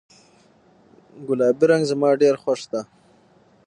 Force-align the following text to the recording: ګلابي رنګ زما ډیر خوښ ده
ګلابي 1.27 1.65
رنګ 1.69 1.83
زما 1.91 2.09
ډیر 2.21 2.35
خوښ 2.41 2.61
ده 2.71 2.81